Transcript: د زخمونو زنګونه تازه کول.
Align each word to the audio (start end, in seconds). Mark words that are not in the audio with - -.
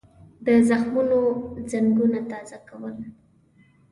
د 0.45 0.47
زخمونو 0.69 1.19
زنګونه 1.71 2.19
تازه 2.31 2.57
کول. 2.67 2.97